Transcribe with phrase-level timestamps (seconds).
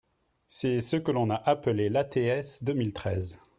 [0.49, 3.39] C’est ce que l’on a appelé l’ATS deux mille treize.